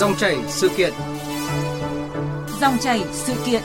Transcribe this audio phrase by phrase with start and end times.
[0.00, 0.92] Dòng chảy sự kiện.
[2.60, 3.62] Dòng chảy sự kiện.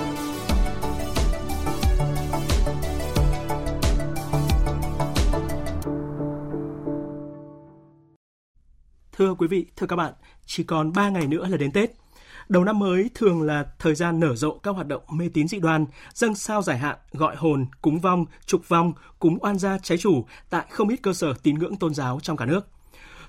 [9.17, 10.13] Thưa quý vị, thưa các bạn,
[10.45, 11.91] chỉ còn 3 ngày nữa là đến Tết.
[12.49, 15.59] Đầu năm mới thường là thời gian nở rộ các hoạt động mê tín dị
[15.59, 19.97] đoan, dâng sao giải hạn, gọi hồn, cúng vong, trục vong, cúng oan gia trái
[19.97, 22.74] chủ tại không ít cơ sở tín ngưỡng tôn giáo trong cả nước.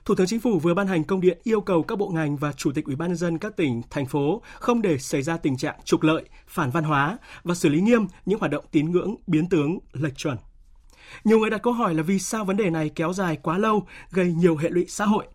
[0.07, 2.53] Thủ tướng Chính phủ vừa ban hành công điện yêu cầu các bộ ngành và
[2.53, 5.57] chủ tịch Ủy ban nhân dân các tỉnh, thành phố không để xảy ra tình
[5.57, 9.15] trạng trục lợi, phản văn hóa và xử lý nghiêm những hoạt động tín ngưỡng
[9.27, 10.37] biến tướng lệch chuẩn.
[11.25, 13.87] Nhiều người đặt câu hỏi là vì sao vấn đề này kéo dài quá lâu,
[14.11, 15.27] gây nhiều hệ lụy xã hội.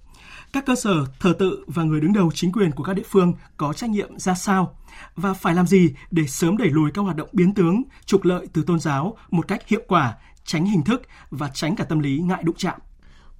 [0.53, 3.33] Các cơ sở thờ tự và người đứng đầu chính quyền của các địa phương
[3.57, 4.77] có trách nhiệm ra sao
[5.15, 8.47] và phải làm gì để sớm đẩy lùi các hoạt động biến tướng, trục lợi
[8.53, 12.19] từ tôn giáo một cách hiệu quả, tránh hình thức và tránh cả tâm lý
[12.19, 12.79] ngại đụng chạm.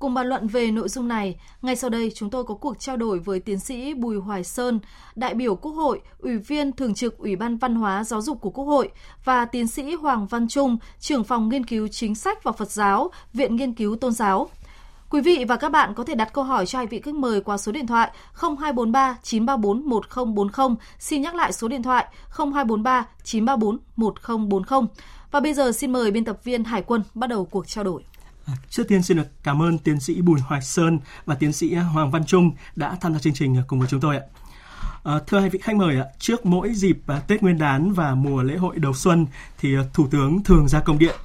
[0.02, 2.98] Cùng bàn luận về nội dung này, ngay sau đây chúng tôi có cuộc trao
[2.98, 4.80] đổi với tiến sĩ Bùi Hoài Sơn,
[5.16, 8.49] đại biểu Quốc hội, Ủy viên Thường trực Ủy ban Văn hóa Giáo dục của
[8.49, 8.90] Quốc hội
[9.24, 13.12] và tiến sĩ Hoàng Văn Trung, trưởng phòng nghiên cứu chính sách và Phật giáo,
[13.34, 14.49] Viện Nghiên cứu Tôn giáo.
[15.10, 17.41] Quý vị và các bạn có thể đặt câu hỏi cho hai vị khách mời
[17.41, 20.76] qua số điện thoại 0243 934 1040.
[20.99, 24.88] Xin nhắc lại số điện thoại 0243 934 1040.
[25.32, 28.04] Và bây giờ xin mời biên tập viên Hải quân bắt đầu cuộc trao đổi.
[28.70, 32.12] Trước tiên xin được cảm ơn tiến sĩ Bùi Hoài Sơn và tiến sĩ Hoàng
[32.12, 34.24] Văn Trung đã tham gia chương trình cùng với chúng tôi ạ.
[35.04, 38.16] À, thưa hai vị khách mời ạ, trước mỗi dịp à, Tết Nguyên đán và
[38.16, 39.26] mùa lễ hội đầu xuân
[39.60, 41.16] thì ờ, Thủ tướng thường ra công điện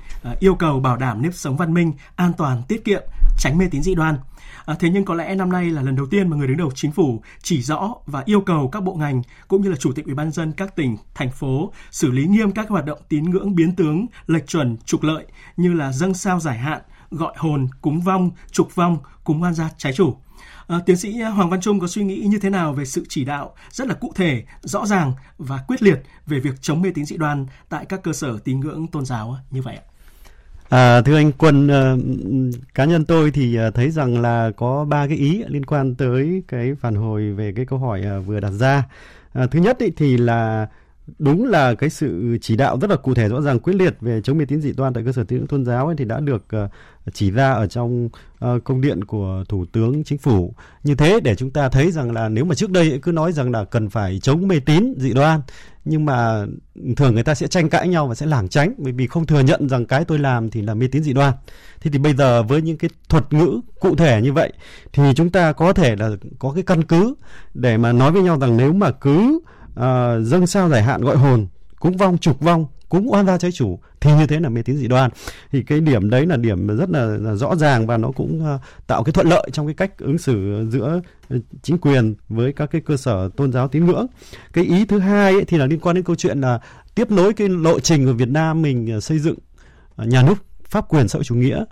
[0.41, 3.03] yêu cầu bảo đảm nếp sống văn minh, an toàn, tiết kiệm,
[3.39, 4.19] tránh mê tín dị đoan.
[4.65, 6.71] À, thế nhưng có lẽ năm nay là lần đầu tiên mà người đứng đầu
[6.75, 10.05] chính phủ chỉ rõ và yêu cầu các bộ ngành cũng như là chủ tịch
[10.05, 13.55] ủy ban dân các tỉnh, thành phố xử lý nghiêm các hoạt động tín ngưỡng
[13.55, 15.25] biến tướng, lệch chuẩn, trục lợi
[15.57, 19.71] như là dâng sao giải hạn, gọi hồn, cúng vong, trục vong, cúng oan gia
[19.79, 20.17] trái chủ.
[20.67, 23.25] À, tiến sĩ Hoàng Văn Trung có suy nghĩ như thế nào về sự chỉ
[23.25, 27.05] đạo rất là cụ thể, rõ ràng và quyết liệt về việc chống mê tín
[27.05, 29.83] dị đoan tại các cơ sở tín ngưỡng tôn giáo như vậy ạ?
[30.69, 31.97] À, thưa anh Quân, à,
[32.75, 36.43] cá nhân tôi thì à, thấy rằng là có ba cái ý liên quan tới
[36.49, 38.85] cái phản hồi về cái câu hỏi à, vừa đặt ra.
[39.33, 40.69] À, thứ nhất ý, thì là
[41.19, 44.21] đúng là cái sự chỉ đạo rất là cụ thể, rõ ràng quyết liệt về
[44.21, 46.21] chống mê tín dị đoan tại cơ sở tín ngưỡng tôn giáo ấy thì đã
[46.21, 46.69] được ờ,
[47.13, 48.09] chỉ ra ở trong
[48.39, 50.55] ờ, công điện của thủ tướng chính phủ.
[50.83, 53.51] Như thế để chúng ta thấy rằng là nếu mà trước đây cứ nói rằng
[53.51, 55.41] là cần phải chống mê tín dị đoan,
[55.85, 56.47] nhưng mà
[56.97, 59.41] thường người ta sẽ tranh cãi nhau và sẽ lảng tránh bởi vì không thừa
[59.41, 61.33] nhận rằng cái tôi làm thì là mê tín dị đoan.
[61.81, 64.53] Thế thì bây giờ với những cái thuật ngữ cụ thể như vậy
[64.93, 67.15] thì chúng ta có thể là có cái căn cứ
[67.55, 69.41] để mà nói với nhau rằng nếu mà cứ
[69.77, 71.47] Ờ, dâng sao giải hạn gọi hồn
[71.81, 74.77] cúng vong trục vong cúng oan gia trái chủ thì như thế là mê tín
[74.77, 75.11] dị đoan.
[75.53, 78.61] Thì cái điểm đấy là điểm rất là, là rõ ràng và nó cũng uh,
[78.87, 81.01] tạo cái thuận lợi trong cái cách ứng xử giữa
[81.63, 84.07] chính quyền với các cái cơ sở tôn giáo tín ngưỡng.
[84.53, 86.61] Cái ý thứ hai ấy, thì là liên quan đến câu chuyện là
[86.95, 89.39] tiếp nối cái lộ trình của Việt Nam mình ờ, xây dựng
[89.97, 91.65] nhà nước pháp quyền xã hội chủ nghĩa.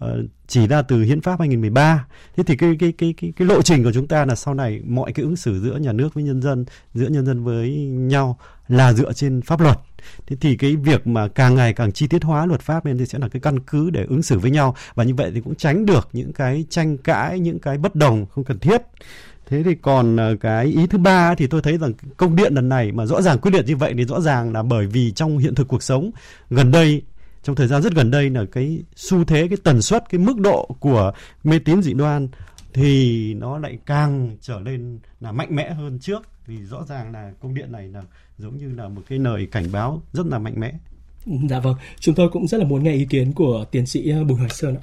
[0.00, 2.06] Ờ, chỉ ra từ hiến pháp 2013
[2.36, 4.80] thế thì cái cái cái cái cái lộ trình của chúng ta là sau này
[4.86, 8.38] mọi cái ứng xử giữa nhà nước với nhân dân, giữa nhân dân với nhau
[8.68, 9.78] là dựa trên pháp luật.
[10.26, 13.06] Thế thì cái việc mà càng ngày càng chi tiết hóa luật pháp nên thì
[13.06, 14.76] sẽ là cái căn cứ để ứng xử với nhau.
[14.94, 18.26] Và như vậy thì cũng tránh được những cái tranh cãi, những cái bất đồng
[18.26, 18.82] không cần thiết.
[19.46, 22.68] Thế thì còn ờ, cái ý thứ ba thì tôi thấy rằng công điện lần
[22.68, 25.38] này mà rõ ràng quyết liệt như vậy thì rõ ràng là bởi vì trong
[25.38, 26.10] hiện thực cuộc sống,
[26.50, 27.02] gần đây
[27.42, 30.38] trong thời gian rất gần đây là cái xu thế cái tần suất cái mức
[30.38, 31.12] độ của
[31.44, 32.28] mê tín dị đoan
[32.72, 37.32] thì nó lại càng trở nên là mạnh mẽ hơn trước vì rõ ràng là
[37.40, 38.02] công điện này là
[38.38, 40.72] giống như là một cái lời cảnh báo rất là mạnh mẽ.
[41.50, 44.38] Dạ vâng, chúng tôi cũng rất là muốn nghe ý kiến của tiến sĩ Bùi
[44.38, 44.82] Hoài Sơn ạ.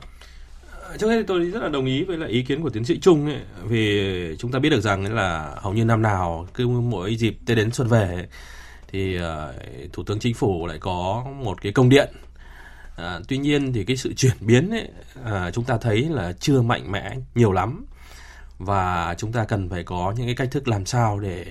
[0.97, 3.25] Trước hết tôi rất là đồng ý với lại ý kiến của tiến sĩ Trung
[3.25, 7.37] ấy, vì chúng ta biết được rằng là hầu như năm nào cứ mỗi dịp
[7.45, 8.27] Tết đến xuân về
[8.91, 9.23] thì uh,
[9.93, 12.13] Thủ tướng Chính phủ lại có một cái công điện
[12.97, 14.87] À, tuy nhiên thì cái sự chuyển biến ấy,
[15.23, 17.85] à, chúng ta thấy là chưa mạnh mẽ nhiều lắm.
[18.59, 21.45] Và chúng ta cần phải có những cái cách thức làm sao để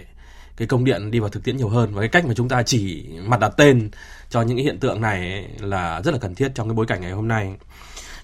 [0.57, 1.95] cái công điện đi vào thực tiễn nhiều hơn.
[1.95, 3.91] Và cái cách mà chúng ta chỉ mặt đặt tên
[4.31, 6.87] cho những cái hiện tượng này ấy, là rất là cần thiết trong cái bối
[6.87, 7.55] cảnh ngày hôm nay.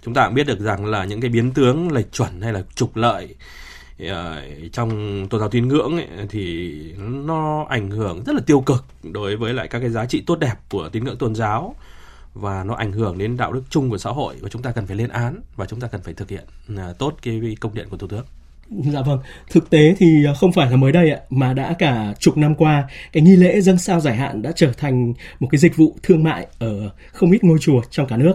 [0.04, 2.62] Chúng ta cũng biết được rằng là những cái biến tướng lệch chuẩn hay là
[2.74, 3.34] trục lợi
[3.98, 4.42] à,
[4.72, 9.36] trong tôn giáo tín ngưỡng ấy, thì nó ảnh hưởng rất là tiêu cực đối
[9.36, 11.76] với lại các cái giá trị tốt đẹp của tín ngưỡng tôn giáo
[12.34, 14.86] và nó ảnh hưởng đến đạo đức chung của xã hội và chúng ta cần
[14.86, 16.44] phải lên án và chúng ta cần phải thực hiện
[16.76, 18.24] à, tốt cái công điện của thủ tướng.
[18.92, 19.18] Dạ vâng,
[19.50, 22.88] thực tế thì không phải là mới đây ạ, mà đã cả chục năm qua,
[23.12, 26.24] cái nghi lễ dâng sao giải hạn đã trở thành một cái dịch vụ thương
[26.24, 28.34] mại ở không ít ngôi chùa trong cả nước.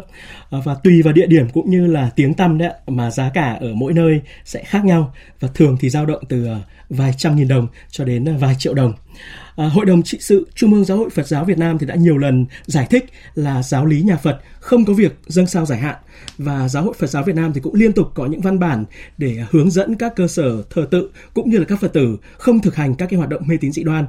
[0.50, 3.58] À, và tùy vào địa điểm cũng như là tiếng tăm đấy mà giá cả
[3.62, 6.60] ở mỗi nơi sẽ khác nhau và thường thì dao động từ à,
[6.90, 8.94] vài trăm nghìn đồng cho đến vài triệu đồng.
[9.58, 11.96] À, Hội đồng trị sự Trung ương Giáo hội Phật giáo Việt Nam thì đã
[11.96, 13.06] nhiều lần giải thích
[13.36, 15.96] là giáo lý nhà Phật không có việc dâng sao giải hạn
[16.38, 18.86] và Giáo hội Phật giáo Việt Nam thì cũng liên tục có những văn bản
[19.18, 22.60] để hướng dẫn các cơ sở thờ tự cũng như là các Phật tử không
[22.60, 24.06] thực hành các cái hoạt động mê tín dị đoan.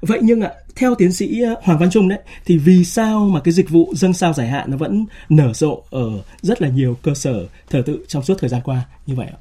[0.00, 3.40] Vậy nhưng ạ, theo tiến sĩ ờ, Hoàng Văn Trung đấy thì vì sao mà
[3.40, 6.10] cái dịch vụ dâng sao giải hạn nó vẫn nở rộ ở
[6.42, 9.38] rất là nhiều cơ sở thờ tự trong suốt thời gian qua như vậy ạ?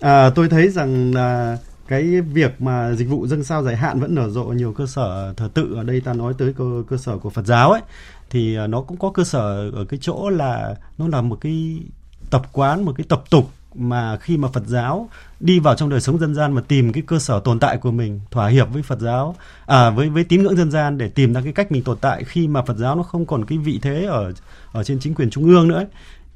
[0.00, 1.58] À, tôi thấy rằng là
[1.90, 5.34] cái việc mà dịch vụ dâng sao giải hạn vẫn nở rộ nhiều cơ sở
[5.36, 7.80] thờ tự ở đây ta nói tới cơ, cơ sở của Phật giáo ấy
[8.30, 11.78] thì ờ, nó cũng có cơ sở ở cái chỗ là nó là một cái
[12.30, 15.08] tập quán một cái tập tục mà khi mà Phật giáo
[15.40, 17.90] đi vào trong đời sống dân gian mà tìm cái cơ sở tồn tại của
[17.90, 21.34] mình thỏa hiệp với Phật giáo à với với tín ngưỡng dân gian để tìm
[21.34, 23.78] ra cái cách mình tồn tại khi mà Phật giáo nó không còn cái vị
[23.82, 24.32] thế ở
[24.72, 25.86] ở trên chính quyền trung ương nữa ấy,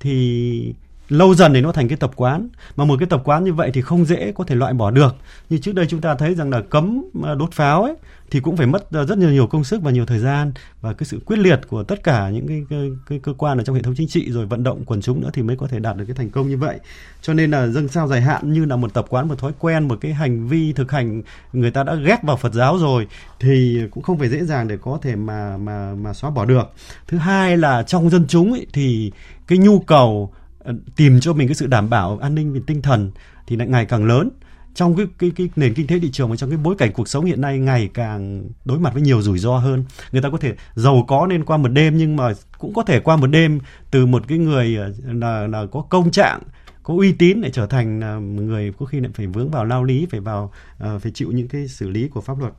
[0.00, 0.74] thì
[1.08, 2.48] lâu dần thì nó thành cái tập quán.
[2.76, 5.16] Mà một cái tập quán như vậy thì không dễ có thể loại bỏ được.
[5.50, 7.94] Như trước đây chúng ta thấy rằng là cấm ờ, đốt pháo ấy
[8.30, 10.52] thì cũng phải mất ờ, rất nhiều nhiều công sức và nhiều thời gian.
[10.80, 13.64] Và cái sự quyết liệt của tất cả những cái, cái, cái cơ quan ở
[13.64, 15.78] trong hệ thống chính trị rồi vận động quần chúng nữa thì mới có thể
[15.78, 16.78] đạt được cái thành công như vậy.
[17.22, 19.88] Cho nên là dâng sao dài hạn như là một tập quán một thói quen
[19.88, 21.22] một cái hành vi thực hành
[21.52, 23.06] người ta đã ghép vào Phật giáo rồi
[23.40, 26.72] thì cũng không phải dễ dàng để có thể mà mà mà xóa bỏ được.
[27.08, 29.12] Thứ hai là trong dân chúng ấy, thì
[29.46, 30.32] cái nhu cầu
[30.64, 33.10] Ờ, tìm cho mình cái sự đảm bảo an ninh về tinh thần
[33.46, 34.30] thì lại ngày càng lớn.
[34.74, 37.08] Trong cái, cái cái nền kinh tế thị trường và trong cái bối cảnh cuộc
[37.08, 39.84] sống hiện nay ngày càng đối mặt với nhiều rủi ro hơn.
[40.12, 43.00] Người ta có thể giàu có nên qua một đêm nhưng mà cũng có thể
[43.00, 46.40] qua một đêm từ một cái người ờ, là là có công trạng
[46.82, 49.84] có uy tín để trở thành ờ, người có khi lại phải vướng vào lao
[49.84, 52.52] lý phải vào phải chịu những cái xử lý của pháp luật.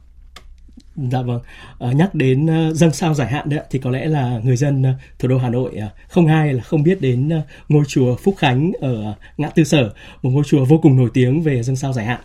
[0.97, 1.39] Dạ vâng,
[1.79, 4.57] à, nhắc đến ờ, uh, dâng sao giải hạn đấy thì có lẽ là người
[4.57, 4.87] dân uh,
[5.19, 8.35] thủ đô Hà Nội uh, không ai là không biết đến uh, ngôi chùa Phúc
[8.37, 11.93] Khánh ở ngã tư sở, một ngôi chùa vô cùng nổi tiếng về dâng sao
[11.93, 12.19] giải hạn.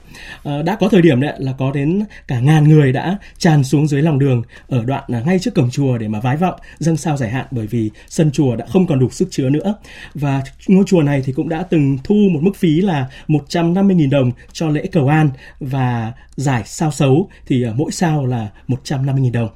[0.48, 3.88] Uh, đã có thời điểm đấy là có đến cả ngàn người đã tràn xuống
[3.88, 6.96] dưới lòng đường ở đoạn uh, ngay trước cổng chùa để mà vái vọng dâng
[6.96, 9.74] sao giải hạn bởi vì sân chùa đã không còn đủ sức chứa nữa.
[10.14, 14.32] Và ngôi chùa này thì cũng đã từng thu một mức phí là 150.000 đồng
[14.52, 15.30] cho lễ cầu an
[15.60, 19.48] và giải sao xấu thì uh, mỗi sao là 150.000 đồng.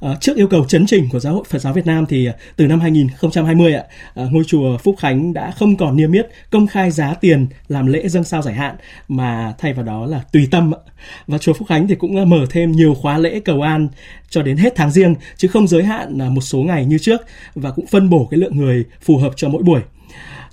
[0.00, 2.32] À, trước yêu cầu chấn chỉnh của Giáo hội Phật giáo Việt Nam thì ờ,
[2.56, 3.84] từ năm 2020 ạ,
[4.14, 7.86] à, ngôi chùa Phúc Khánh đã không còn niêm yết công khai giá tiền làm
[7.86, 8.76] lễ dâng sao giải hạn
[9.08, 10.80] mà thay vào đó là tùy tâm ạ.
[11.26, 13.88] Và chùa Phúc Khánh thì cũng mở thêm nhiều khóa lễ cầu an
[14.30, 17.20] cho đến hết tháng riêng chứ không giới hạn một số ngày như trước
[17.54, 19.80] và cũng phân bổ cái lượng người phù hợp cho mỗi buổi.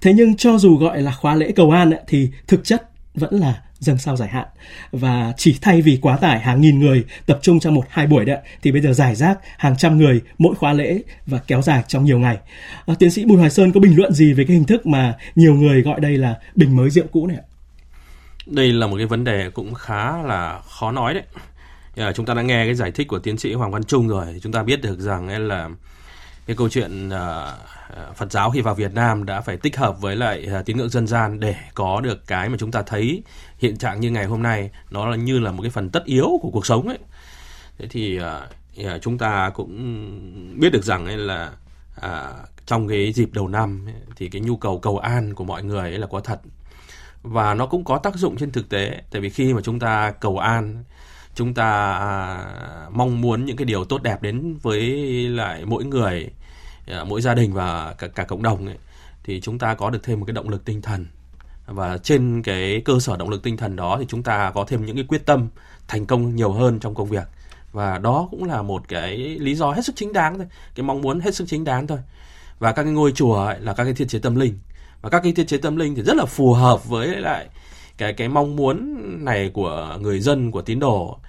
[0.01, 3.61] Thế nhưng cho dù gọi là khóa lễ cầu an thì thực chất vẫn là
[3.79, 4.47] dâng sao giải hạn.
[4.91, 8.25] Và chỉ thay vì quá tải hàng nghìn người tập trung trong một hai buổi
[8.25, 11.83] đấy thì bây giờ giải rác hàng trăm người mỗi khóa lễ và kéo dài
[11.87, 12.37] trong nhiều ngày.
[12.85, 15.17] À, tiến sĩ bùi hoài sơn có bình luận gì về cái hình thức mà
[15.35, 17.45] nhiều người gọi đây là bình mới rượu cũ này ạ?
[18.45, 21.23] Đây là một cái vấn đề cũng khá là khó nói đấy.
[21.95, 24.39] À, chúng ta đã nghe cái giải thích của tiến sĩ hoàng văn trung rồi.
[24.43, 25.69] Chúng ta biết được rằng là
[26.47, 27.13] cái câu chuyện uh,
[27.95, 30.77] Ờ, Phật giáo khi vào Việt Nam đã phải tích hợp với lại ờ, tín
[30.77, 33.23] ngưỡng dân gian để có được cái mà chúng ta thấy
[33.57, 34.69] hiện trạng như ngày hôm nay.
[34.91, 36.97] Nó là như là một cái phần tất yếu của cuộc sống ấy.
[37.77, 39.71] Thế thì ờ, chúng ta cũng
[40.59, 41.51] biết được rằng ấy là
[42.01, 42.31] à,
[42.65, 45.89] trong cái dịp đầu năm ấy, thì cái nhu cầu cầu an của mọi người
[45.89, 46.41] ấy là có thật.
[47.23, 50.11] Và nó cũng có tác dụng trên thực tế tại vì khi mà chúng ta
[50.11, 50.83] cầu an
[51.35, 52.45] chúng ta à,
[52.91, 54.81] mong muốn những cái điều tốt đẹp đến với
[55.29, 56.29] lại mỗi người
[56.91, 58.77] Ờ, mỗi gia đình và cả, cả cộng đồng ấy,
[59.23, 61.05] thì chúng ta có được thêm một cái động lực tinh thần.
[61.65, 64.85] Và trên cái cơ sở động lực tinh thần đó thì chúng ta có thêm
[64.85, 65.47] những cái quyết tâm
[65.87, 67.27] thành công nhiều hơn trong công việc.
[67.71, 71.01] Và đó cũng là một cái lý do hết sức chính đáng thôi cái mong
[71.01, 71.99] muốn hết sức chính đáng thôi.
[72.59, 74.59] Và các cái ngôi chùa ấy là các cái thiết chế tâm linh.
[75.01, 77.47] Và các cái thiết chế tâm linh thì rất là phù hợp với lại
[77.97, 78.95] cái cái mong muốn
[79.25, 81.19] này của người dân của tín đồ.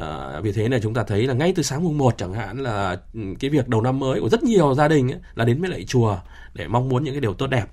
[0.00, 2.58] À, vì thế này chúng ta thấy là ngay từ sáng mùng 1 chẳng hạn
[2.58, 5.60] là ừ, cái việc đầu năm mới của rất nhiều gia đình ấy, là đến
[5.60, 6.18] với lại chùa
[6.54, 7.66] để mong muốn những cái điều tốt đẹp.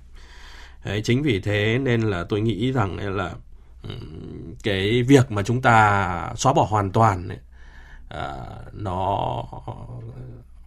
[0.84, 3.32] Đấy, chính vì thế nên là tôi nghĩ rằng là
[3.82, 3.90] ừ,
[4.62, 7.38] cái việc mà chúng ta xóa bỏ hoàn toàn ấy,
[8.08, 8.34] à,
[8.72, 9.44] nó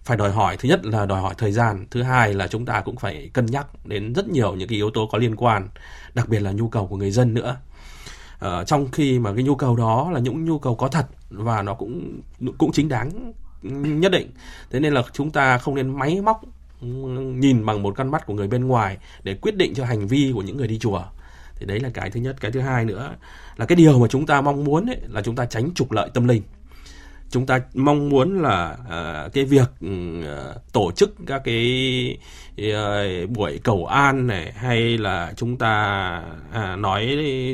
[0.05, 2.81] phải đòi hỏi thứ nhất là đòi hỏi thời gian thứ hai là chúng ta
[2.81, 5.69] cũng phải cân nhắc đến rất nhiều những cái yếu tố có liên quan
[6.13, 7.57] đặc biệt là nhu cầu của người dân nữa
[8.39, 11.62] à, trong khi mà cái nhu cầu đó là những nhu cầu có thật và
[11.62, 12.21] nó cũng
[12.57, 13.33] cũng chính đáng
[14.00, 14.31] nhất định.
[14.69, 16.41] Thế nên là chúng ta không nên máy móc
[16.81, 20.31] nhìn bằng một con mắt của người bên ngoài để quyết định cho hành vi
[20.33, 21.03] của những người đi chùa.
[21.55, 22.36] Thì đấy là cái thứ nhất.
[22.41, 23.15] Cái thứ hai nữa
[23.57, 26.09] là cái điều mà chúng ta mong muốn ấy, là chúng ta tránh trục lợi
[26.13, 26.41] tâm linh.
[27.31, 32.17] Chúng ta mong muốn là uh, cái việc uh, tổ chức các cái
[32.62, 37.05] uh, buổi cầu an này hay là chúng ta uh, nói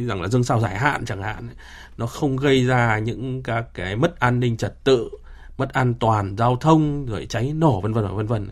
[0.07, 1.49] rằng là dâng sao giải hạn chẳng hạn
[1.97, 5.09] nó không gây ra những các cái mất an ninh trật tự,
[5.57, 8.49] mất an toàn giao thông, rồi cháy nổ, vân vân vân vân.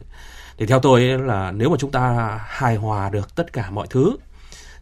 [0.57, 4.17] Thì theo tôi là nếu mà chúng ta hài hòa được tất cả mọi thứ,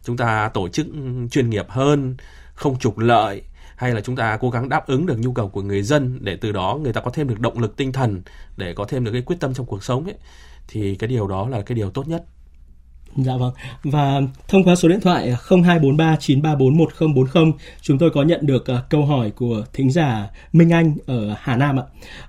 [0.04, 0.86] chúng ta tổ chức
[1.30, 2.16] chuyên nghiệp hơn,
[2.54, 3.42] không trục lợi,
[3.76, 6.36] hay là chúng ta cố gắng đáp ứng được nhu cầu của người dân để
[6.36, 8.22] từ đó người ta có thêm được động lực tinh thần
[8.56, 10.16] để có thêm được cái quyết tâm trong cuộc sống ấy,
[10.68, 12.24] thì cái điều đó là cái điều tốt nhất.
[13.16, 13.52] Dạ vâng.
[13.84, 18.82] Và thông qua số điện thoại 0243 934 1040 chúng tôi có nhận được ờ,
[18.90, 21.82] câu hỏi của thính giả Minh Anh ở Hà Nam ạ.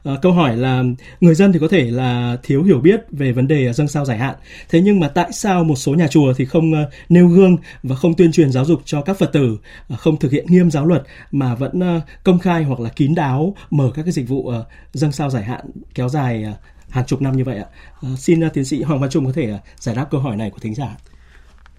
[0.03, 0.83] Ờ, câu hỏi là
[1.21, 4.17] người dân thì có thể là thiếu hiểu biết về vấn đề dâng sao giải
[4.17, 4.35] hạn.
[4.69, 7.95] Thế nhưng mà tại sao một số nhà chùa thì không ờ, nêu gương và
[7.95, 9.57] không tuyên truyền giáo dục cho các Phật tử,
[9.97, 13.91] không thực hiện nghiêm giáo luật mà vẫn công khai hoặc là kín đáo mở
[13.95, 14.51] các cái dịch vụ
[14.93, 16.45] dâng sao giải hạn kéo dài
[16.93, 17.65] hàng chục năm như vậy ạ.
[18.01, 20.37] À, xin ờ, tiến sĩ Hoàng Văn Trung có thể ờ, giải đáp câu hỏi
[20.37, 20.97] này của thính giả.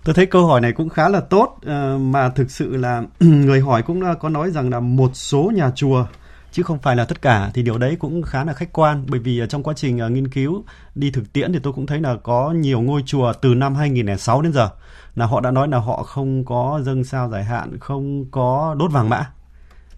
[0.05, 1.59] Tôi thấy câu hỏi này cũng khá là tốt
[2.01, 6.07] mà thực sự là người hỏi cũng có nói rằng là một số nhà chùa
[6.53, 9.21] chứ không phải là tất cả thì điều đấy cũng khá là khách quan bởi
[9.21, 12.53] vì trong quá trình nghiên cứu đi thực tiễn thì tôi cũng thấy là có
[12.53, 14.69] nhiều ngôi chùa từ năm 2006 đến giờ
[15.15, 18.93] là họ đã nói là họ không có dâng sao giải hạn, không có đốt
[18.93, 19.27] vàng mã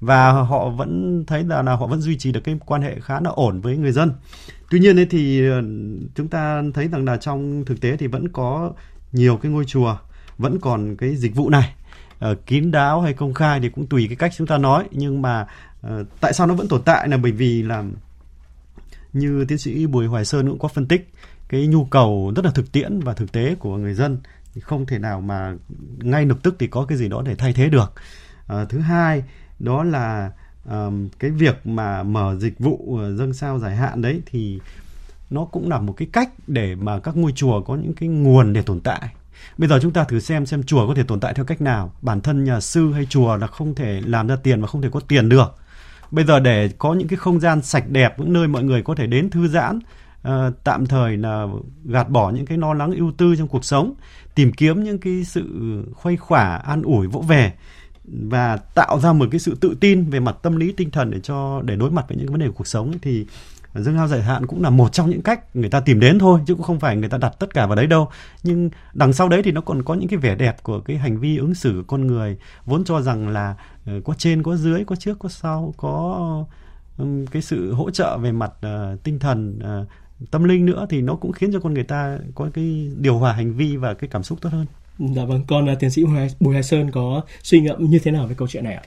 [0.00, 3.20] và họ vẫn thấy là, là họ vẫn duy trì được cái quan hệ khá
[3.20, 4.12] là ổn với người dân
[4.70, 5.62] tuy nhiên ấy thì ờ,
[6.14, 8.72] chúng ta thấy rằng là trong thực tế thì vẫn có
[9.12, 9.96] nhiều cái ngôi chùa
[10.38, 11.74] vẫn còn cái dịch vụ này
[12.30, 14.84] uh, kín đáo hay công khai thì cũng tùy cái cách chúng ta nói.
[14.90, 15.46] Nhưng mà
[15.86, 17.84] uh, tại sao nó vẫn tồn tại là bởi vì là
[19.12, 21.08] như tiến sĩ Bùi Hoài Sơn cũng có phân tích
[21.48, 24.18] cái nhu cầu rất là thực tiễn và thực tế của người dân
[24.54, 25.54] thì không thể nào mà
[25.98, 27.92] ngay lập tức thì có cái gì đó để thay thế được.
[28.46, 29.22] À, thứ hai
[29.58, 30.30] đó là
[30.70, 34.60] um, cái việc mà mở dịch vụ ờ, dâng sao giải hạn đấy thì
[35.30, 38.52] nó cũng là một cái cách để mà các ngôi chùa có những cái nguồn
[38.52, 39.08] để tồn tại.
[39.58, 41.92] Bây giờ chúng ta thử xem xem chùa có thể tồn tại theo cách nào.
[42.02, 44.88] Bản thân nhà sư hay chùa là không thể làm ra tiền và không thể
[44.92, 45.54] có tiền được.
[46.10, 48.94] Bây giờ để có những cái không gian sạch đẹp những nơi mọi người có
[48.94, 49.78] thể đến thư giãn
[50.28, 50.32] uh,
[50.64, 51.46] tạm thời là
[51.84, 53.94] gạt bỏ những cái lo lắng ưu tư trong cuộc sống
[54.34, 55.44] tìm kiếm những cái sự
[55.94, 57.52] khuây khỏa an ủi vỗ về
[58.06, 61.20] và tạo ra một cái sự tự tin về mặt tâm lý tinh thần để
[61.20, 63.26] cho để đối mặt với những vấn đề của cuộc sống ấy, thì
[63.74, 66.40] dâng hao giải hạn cũng là một trong những cách người ta tìm đến thôi
[66.46, 68.08] chứ cũng không phải người ta đặt tất cả vào đấy đâu.
[68.42, 71.18] Nhưng đằng sau đấy thì nó còn có những cái vẻ đẹp của cái hành
[71.18, 74.84] vi ứng xử của con người vốn cho rằng là ờ, có trên có dưới
[74.84, 76.44] có trước có sau có
[77.30, 79.88] cái sự hỗ trợ về mặt uh, tinh thần uh,
[80.30, 83.32] tâm linh nữa thì nó cũng khiến cho con người ta có cái điều hòa
[83.32, 84.66] hành vi và cái cảm xúc tốt hơn.
[84.98, 86.04] Dạ vâng, còn uh, à, tiến sĩ
[86.40, 88.82] Bùi Hải Sơn có suy ngẫm như thế nào về câu chuyện này ạ?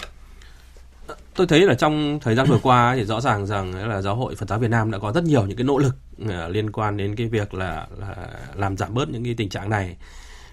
[1.07, 4.15] Ờ, tôi thấy là trong thời gian vừa qua thì rõ ràng rằng là giáo
[4.15, 6.71] hội Phật giáo Việt Nam đã có rất nhiều những cái nỗ lực uh, liên
[6.71, 8.15] quan đến cái việc là, là
[8.55, 9.95] làm giảm bớt những cái tình trạng này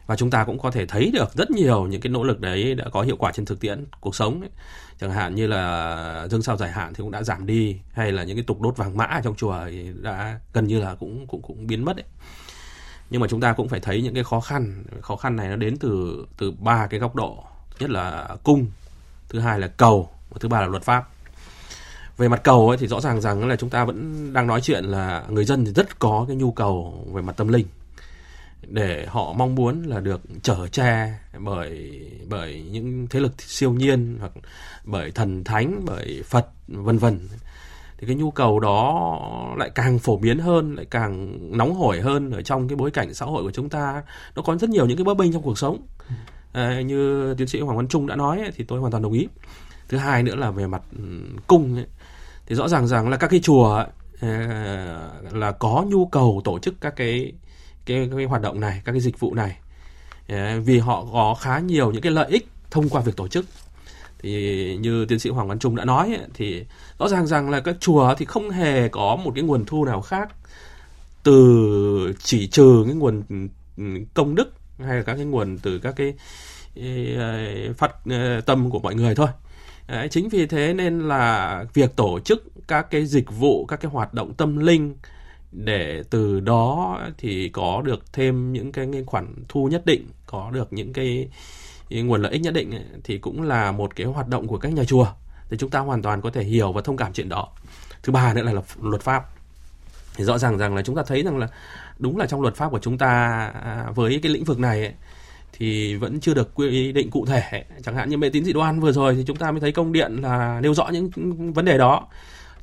[0.06, 2.74] và chúng ta cũng có thể thấy được rất nhiều những cái nỗ lực đấy
[2.74, 4.50] đã có hiệu quả trên thực tiễn cuộc sống ấy.
[5.00, 8.24] chẳng hạn như là dương sao giải hạn thì cũng đã giảm đi hay là
[8.24, 11.42] những cái tục đốt vàng mã trong chùa thì đã gần như là cũng cũng
[11.42, 12.04] cũng biến mất ấy
[13.10, 15.56] nhưng mà chúng ta cũng phải thấy những cái khó khăn khó khăn này nó
[15.56, 17.44] đến từ từ ba cái góc độ.
[17.80, 18.66] Nhất là cung,
[19.28, 21.08] thứ hai là cầu, và thứ ba là luật pháp.
[22.16, 24.84] Về mặt cầu ấy thì rõ ràng rằng là chúng ta vẫn đang nói chuyện
[24.84, 27.66] là người dân thì rất có cái nhu cầu về mặt tâm linh.
[28.62, 34.16] Để họ mong muốn là được trở che bởi bởi những thế lực siêu nhiên
[34.20, 34.32] hoặc
[34.84, 37.28] bởi thần thánh, bởi Phật, vân vân
[37.98, 42.30] thì cái nhu cầu đó lại càng phổ biến hơn lại càng nóng hổi hơn
[42.30, 44.02] ở trong cái bối cảnh xã hội của chúng ta.
[44.34, 45.86] Nó có rất nhiều những cái bấp bênh trong cuộc sống.
[46.52, 49.12] À, như tiến sĩ hoàng văn trung đã nói ấy, thì tôi hoàn toàn đồng
[49.12, 49.28] ý.
[49.88, 51.04] Thứ hai nữa là về mặt ừ,
[51.46, 51.86] cung ấy,
[52.46, 53.86] thì rõ ràng rằng là các cái chùa ấy,
[54.20, 57.32] à, là có nhu cầu tổ chức các cái
[57.86, 59.58] cái, cái hoạt động này các cái dịch vụ này.
[60.28, 63.44] À, vì họ có khá nhiều những cái lợi ích thông qua việc tổ chức
[64.22, 66.64] thì như tiến sĩ Hoàng Văn Trung đã nói ấy, thì
[66.98, 70.00] rõ ràng rằng là các chùa thì không hề có một cái nguồn thu nào
[70.00, 70.28] khác
[71.22, 73.22] từ chỉ trừ cái nguồn
[73.76, 76.14] ừ, công đức hay là các cái nguồn từ các cái
[76.74, 79.28] ừ, phát ừ, tâm của mọi người thôi.
[79.88, 83.90] Đấy, chính vì thế nên là việc tổ chức các cái dịch vụ các cái
[83.90, 84.94] hoạt động tâm linh
[85.52, 90.50] để từ đó thì có được thêm những cái, cái khoản thu nhất định có
[90.50, 91.28] được những cái
[91.90, 94.72] nguồn lợi ích nhất định ấy, thì cũng là một cái hoạt động của các
[94.72, 95.06] nhà chùa
[95.50, 97.48] thì chúng ta hoàn toàn có thể hiểu và thông cảm chuyện đó.
[98.02, 98.52] Thứ ba nữa là
[98.82, 99.24] luật pháp.
[100.16, 101.48] Thì rõ ràng rằng là chúng ta thấy rằng là
[101.98, 104.94] đúng là trong luật pháp của chúng ta à, với cái lĩnh vực này ấy,
[105.52, 108.80] thì vẫn chưa được quy định cụ thể chẳng hạn như mê tín dị đoan
[108.80, 111.10] vừa rồi thì chúng ta mới thấy công điện là nêu rõ những
[111.52, 112.08] vấn đề đó.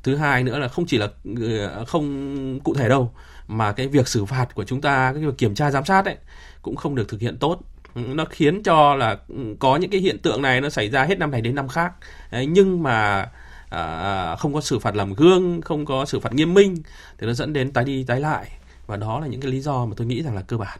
[0.02, 3.10] Thứ hai nữa là không chỉ là ừ, không cụ thể đâu
[3.48, 6.16] mà cái việc xử phạt của chúng ta cái việc kiểm tra giám sát ấy
[6.62, 7.60] cũng không được thực hiện tốt
[7.94, 11.18] nó khiến cho là ừ, có những cái hiện tượng này nó xảy ra hết
[11.18, 11.92] năm này đến năm khác
[12.30, 13.28] Đấy, nhưng mà
[13.70, 16.76] à, không có xử phạt làm gương không có xử phạt nghiêm minh
[17.18, 18.50] thì nó dẫn đến tái đi tái lại
[18.86, 20.78] và đó là những cái lý do mà tôi nghĩ rằng là cơ bản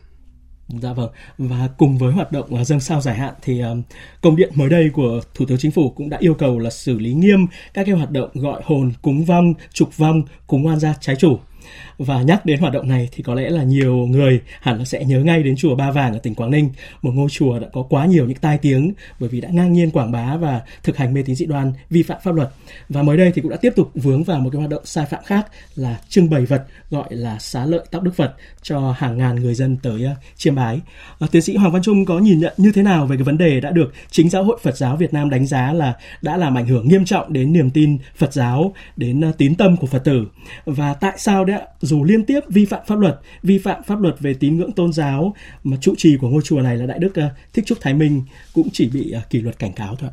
[0.69, 1.11] Dạ vâng.
[1.39, 3.71] Và cùng với hoạt động à, uh, dâng sao giải hạn thì à,
[4.21, 6.99] công điện mới đây của Thủ tướng Chính phủ cũng đã yêu cầu là xử
[6.99, 10.95] lý nghiêm các cái hoạt động gọi hồn, cúng vong, trục vong, cúng oan gia
[11.01, 11.39] trái chủ.
[11.99, 15.05] Và nhắc đến hoạt động này thì có lẽ là nhiều người hẳn là sẽ
[15.05, 16.71] nhớ ngay đến chùa Ba Vàng ở tỉnh Quảng Ninh,
[17.03, 19.91] một ngôi chùa đã có quá nhiều những tai tiếng bởi vì đã ngang nhiên
[19.91, 22.51] quảng bá và thực hành mê tín dị đoan vi phạm pháp luật.
[22.89, 25.07] Và mới đây thì cũng đã tiếp tục vướng vào một cái hoạt động sai
[25.07, 29.19] phạm khác là trưng bày vật gọi là xá lợi tóc đức Phật cho hàng
[29.19, 30.81] ngàn người dân tới ờ, chiêm bái.
[31.19, 33.39] À, tiến sĩ Hoàng Văn Trung có nhìn nhận như thế nào về cái vấn
[33.39, 36.59] đề đã được chính giáo hội Phật giáo Việt Nam đánh giá là đã làm
[36.59, 40.05] ảnh hưởng nghiêm trọng đến niềm tin Phật giáo, đến ờ, tín tâm của Phật
[40.05, 40.27] tử
[40.65, 44.21] và tại sao đấy dù liên tiếp vi phạm pháp luật, vi phạm pháp luật
[44.21, 47.15] về tín ngưỡng tôn giáo mà trụ trì của ngôi chùa này là Đại Đức
[47.15, 48.23] ờ, Thích Trúc Thái Minh
[48.55, 50.11] cũng chỉ bị ờ, kỷ luật cảnh cáo thôi.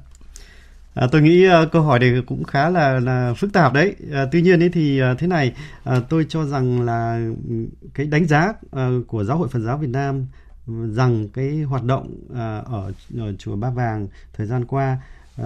[0.94, 3.96] À, tôi nghĩ uh, câu hỏi này cũng khá là là phức tạp đấy.
[4.12, 5.54] À, tuy nhiên ấy thì uh, thế này,
[5.90, 7.30] uh, tôi cho rằng là
[7.94, 10.26] cái đánh giá uh, của Giáo hội Phật giáo Việt Nam
[10.68, 14.98] rằng cái hoạt động uh, ở, ở chùa Ba Vàng thời gian qua
[15.42, 15.46] uh,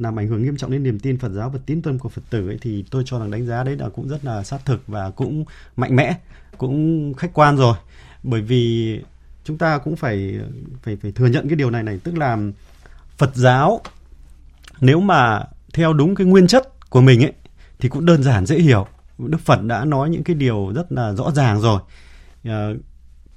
[0.00, 2.22] làm ảnh hưởng nghiêm trọng đến niềm tin Phật giáo và tín tâm của Phật
[2.30, 4.86] tử ấy, thì tôi cho rằng đánh giá đấy là cũng rất là sát thực
[4.86, 5.44] và cũng
[5.76, 6.18] mạnh mẽ,
[6.58, 7.76] cũng khách quan rồi.
[8.22, 8.96] Bởi vì
[9.44, 10.40] chúng ta cũng phải
[10.82, 12.38] phải phải thừa nhận cái điều này này, tức là
[13.16, 13.80] Phật giáo
[14.80, 15.42] nếu mà
[15.74, 17.32] theo đúng cái nguyên chất của mình ấy
[17.78, 18.86] thì cũng đơn giản dễ hiểu.
[19.18, 21.80] Đức Phật đã nói những cái điều rất là rõ ràng rồi.
[22.44, 22.74] Ờ,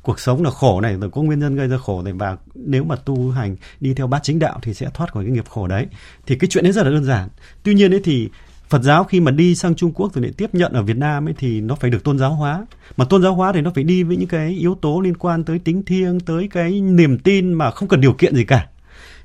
[0.03, 2.83] Cuộc sống là khổ này rồi có nguyên nhân gây ra khổ này và nếu
[2.83, 5.67] mà tu hành đi theo bát chính đạo thì sẽ thoát khỏi cái nghiệp khổ
[5.67, 5.87] đấy.
[6.27, 7.29] Thì cái chuyện đấy rất là đơn giản.
[7.63, 8.29] Tuy nhiên ấy thì
[8.69, 11.27] Phật giáo khi mà đi sang Trung Quốc rồi lại tiếp nhận ở Việt Nam
[11.27, 12.65] ấy thì nó phải được tôn giáo hóa.
[12.97, 15.43] Mà tôn giáo hóa thì nó phải đi với những cái yếu tố liên quan
[15.43, 18.67] tới tính thiêng tới cái niềm tin mà không cần điều kiện gì cả.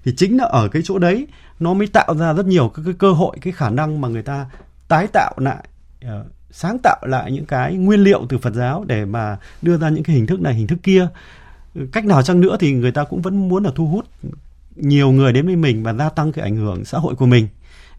[0.05, 1.27] Thì chính là ở cái chỗ đấy
[1.61, 4.23] nó mới tạo ra rất nhiều cái, cái cơ hội cái khả năng mà người
[4.23, 4.47] ta
[4.89, 5.69] tái tạo lại
[6.05, 9.89] ờ, sáng tạo lại những cái nguyên liệu từ Phật giáo để mà đưa ra
[9.89, 11.09] những cái hình thức này, hình thức kia.
[11.93, 14.07] Cách nào chăng nữa thì người ta cũng vẫn muốn là thu hút
[14.77, 17.49] nhiều người đến với mình và gia tăng cái ảnh hưởng xã hội của mình.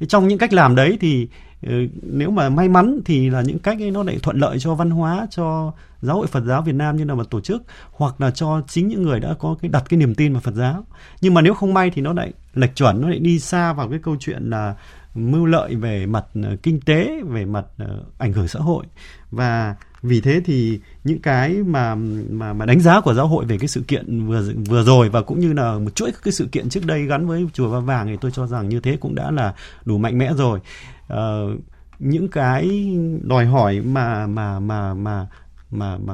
[0.08, 1.28] Trong những cách làm đấy thì
[1.68, 4.76] ờ, nếu mà may mắn thì là những cách ấy nó lại thuận lợi cho
[4.76, 8.22] văn hóa, cho giáo hội Phật giáo Việt Nam như là một tổ chức, hoặc
[8.22, 10.86] là cho chính những người đã có cái, đặt cái niềm tin vào Phật giáo.
[11.22, 13.90] Nhưng mà nếu không may thì nó lại lệch chuẩn, nó lại đi xa vào
[13.90, 14.76] cái câu chuyện là
[15.20, 18.86] mưu lợi về mặt ờ, kinh tế về mặt ờ, ảnh hưởng xã hội.
[19.32, 21.96] Và vì thế thì những cái mà
[22.30, 25.22] mà mà đánh giá của giáo hội về cái sự kiện vừa vừa rồi và
[25.22, 28.08] cũng như là một chuỗi cái sự kiện trước đây gắn với chùa Ba Vàng
[28.08, 29.54] thì tôi cho rằng như thế cũng đã là
[29.86, 30.60] đủ mạnh mẽ rồi.
[31.08, 31.56] Ờ,
[32.00, 35.28] những cái đòi hỏi mà mà mà mà
[35.72, 36.14] mà mà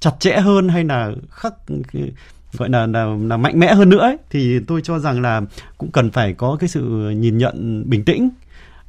[0.00, 1.54] chặt chẽ hơn hay là khắc
[2.58, 5.40] gọi là, là là mạnh mẽ hơn nữa ấy, thì tôi cho rằng là
[5.78, 8.30] cũng cần phải có cái sự nhìn nhận bình tĩnh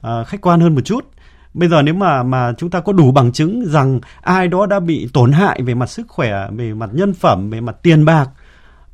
[0.01, 1.05] à, khách quan hơn một chút.
[1.53, 4.79] Bây giờ nếu mà mà chúng ta có đủ bằng chứng rằng ai đó đã
[4.79, 8.29] bị tổn hại về mặt sức khỏe về mặt nhân phẩm về mặt tiền bạc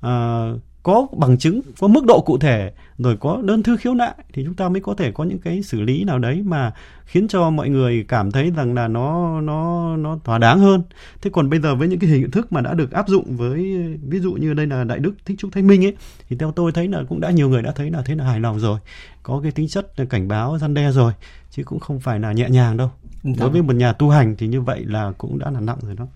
[0.01, 0.45] à,
[0.83, 2.71] có bằng chứng có mức độ cụ thể
[3.03, 5.63] rồi có đơn thư khiếu nại thì chúng ta mới có thể có những cái
[5.63, 6.73] xử lý nào đấy mà
[7.05, 10.83] khiến cho mọi người cảm thấy rằng là nó nó nó thỏa đáng hơn.
[11.21, 13.75] Thế còn bây giờ với những cái hình thức mà đã được áp dụng với
[14.03, 15.95] ví dụ như đây là đại đức thích trúc thanh minh ấy
[16.29, 18.39] thì theo tôi thấy là cũng đã nhiều người đã thấy là thế là hài
[18.39, 18.79] lòng rồi.
[19.23, 21.13] Có cái tính chất cảnh báo gian đe rồi
[21.51, 22.91] chứ cũng không phải là nhẹ nhàng đâu.
[23.23, 23.35] Đúng.
[23.39, 25.95] đối với một nhà tu hành thì như vậy là cũng đã là nặng rồi
[25.95, 26.07] đó.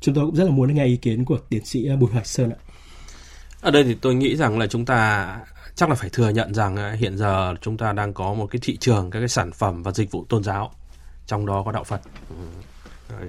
[0.00, 2.50] Chúng tôi cũng rất là muốn nghe ý kiến của tiến sĩ Bùi Hoài Sơn
[2.50, 2.56] ạ.
[3.60, 5.26] Ở đây thì tôi nghĩ rằng là chúng ta
[5.76, 8.60] chắc là phải thừa nhận rằng ờ, hiện giờ chúng ta đang có một cái
[8.62, 10.72] thị trường các cái sản phẩm và dịch vụ tôn giáo.
[11.26, 12.00] Trong đó có đạo Phật.
[12.28, 13.26] Ừ.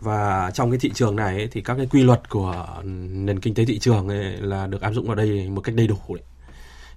[0.00, 3.54] Và trong cái thị trường này ấy, thì các cái quy luật của nền kinh
[3.54, 6.24] tế thị trường ấy là được áp dụng vào đây một cách đầy đủ đấy.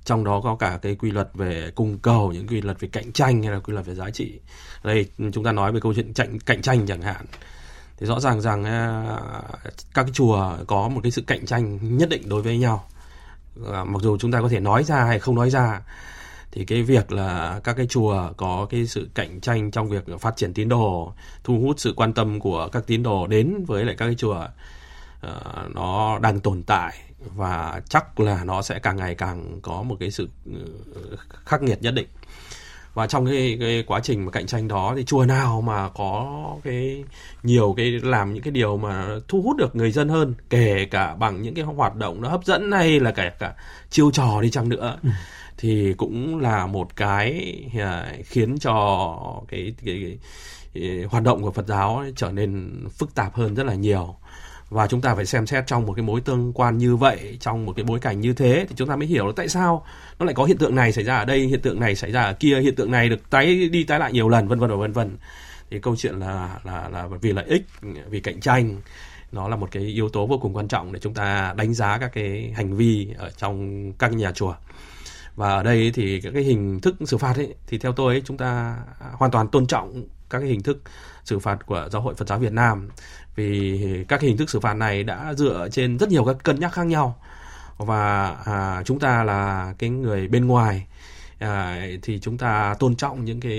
[0.05, 3.11] trong đó có cả cái quy luật về cung cầu những quy luật về cạnh
[3.11, 4.39] tranh hay là quy luật về giá trị.
[4.83, 7.25] Đây chúng ta nói về câu chuyện cạnh cạnh tranh chẳng hạn.
[7.97, 9.17] Thì rõ ràng rằng ờ,
[9.93, 12.87] các cái chùa có một cái sự cạnh tranh nhất định đối với nhau
[13.71, 15.81] à, mặc dù chúng ta có thể nói ra hay không nói ra
[16.51, 20.37] thì cái việc là các cái chùa có cái sự cạnh tranh trong việc phát
[20.37, 23.95] triển tín đồ thu hút sự quan tâm của các tín đồ đến với lại
[23.97, 24.47] các cái chùa
[25.27, 26.97] uh, nó đang tồn tại
[27.35, 31.81] và chắc là nó sẽ càng ngày càng có một cái sự ừ, khắc nghiệt
[31.81, 32.07] nhất định
[32.93, 36.41] và trong cái, cái quá trình mà cạnh tranh đó thì chùa nào mà có
[36.63, 37.03] cái
[37.43, 41.15] nhiều cái làm những cái điều mà thu hút được người dân hơn kể cả
[41.15, 43.53] bằng những cái hoạt động nó hấp dẫn hay là kể cả
[43.89, 45.09] chiêu trò đi chăng nữa ừ.
[45.57, 50.17] thì cũng là một cái à, khiến cho cái, cái, cái,
[50.73, 54.15] cái hoạt động của Phật giáo ấy trở nên phức tạp hơn rất là nhiều
[54.71, 57.65] và chúng ta phải xem xét trong một cái mối tương quan như vậy trong
[57.65, 59.85] một cái bối cảnh như thế thì chúng ta mới hiểu là tại sao
[60.19, 62.21] nó lại có hiện tượng này xảy ra ở đây hiện tượng này xảy ra
[62.21, 64.75] ở kia hiện tượng này được tái đi tái lại nhiều lần vân vân và
[64.75, 65.17] vân vân.
[65.69, 67.65] Thì câu chuyện là là là vì lợi ích
[68.09, 68.81] vì cạnh tranh
[69.31, 71.97] nó là một cái yếu tố vô cùng quan trọng để chúng ta đánh giá
[71.97, 74.55] các cái hành vi ở trong các nhà chùa.
[75.35, 78.21] Và ở đây thì các cái hình thức xử phạt ấy thì theo tôi ấy,
[78.25, 78.77] chúng ta
[79.13, 80.81] hoàn toàn tôn trọng các cái hình thức
[81.23, 82.89] xử phạt của giáo hội Phật giáo Việt Nam.
[83.35, 86.73] Vì các hình thức xử phạt này đã dựa trên rất nhiều các cân nhắc
[86.73, 87.19] khác nhau.
[87.77, 90.87] Và à, chúng ta là cái người bên ngoài
[91.39, 93.51] à, thì chúng ta tôn trọng những cái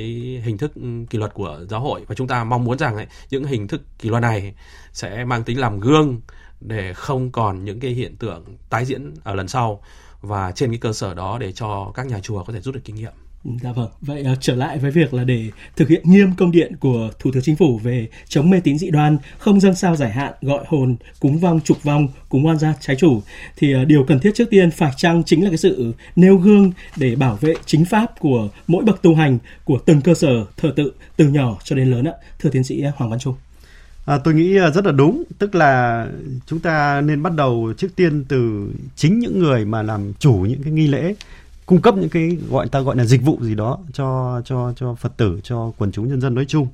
[0.44, 0.72] hình thức
[1.10, 2.04] kỷ luật của giáo hội.
[2.08, 4.54] Và chúng ta mong muốn rằng ấy, những hình thức kỷ luật này
[4.92, 6.20] sẽ mang tính làm gương
[6.60, 9.82] để không còn những cái hiện tượng tái diễn ở lần sau.
[10.20, 12.80] Và trên cái cơ sở đó để cho các nhà chùa có thể rút được
[12.84, 13.12] kinh nghiệm.
[13.62, 13.88] Dạ vâng.
[14.00, 17.30] Vậy uh, trở lại với việc là để thực hiện nghiêm công điện của Thủ
[17.32, 20.64] tướng Chính phủ về chống mê tín dị đoan, không dân sao giải hạn, gọi
[20.68, 23.22] hồn, cúng vong, trục vong, cúng oan gia trái chủ
[23.56, 26.72] thì uh, điều cần thiết trước tiên phải chăng chính là cái sự nêu gương
[26.96, 30.72] để bảo vệ chính pháp của mỗi bậc tu hành của từng cơ sở thờ
[30.76, 32.12] tự từ nhỏ cho đến lớn ạ.
[32.38, 33.34] Thưa tiến sĩ Hoàng Văn Trung.
[34.04, 36.06] À, tôi nghĩ ờ, rất là đúng, tức là
[36.46, 40.62] chúng ta nên bắt đầu trước tiên từ chính những người mà làm chủ những
[40.62, 41.14] cái nghi lễ
[41.72, 44.94] cung cấp những cái gọi ta gọi là dịch vụ gì đó cho cho cho
[44.94, 46.68] Phật tử cho quần chúng nhân dân nói chung.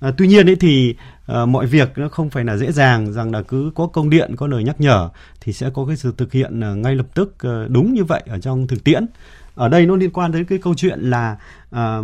[0.00, 0.94] À, tuy nhiên ấy thì
[1.26, 4.36] à, mọi việc nó không phải là dễ dàng rằng là cứ có công điện
[4.36, 5.08] có lời nhắc nhở
[5.40, 8.22] thì sẽ có cái sự thực hiện à, ngay lập tức à, đúng như vậy
[8.26, 9.06] ở trong thực tiễn.
[9.54, 11.36] Ở đây nó liên quan đến cái câu chuyện là
[11.70, 11.98] à,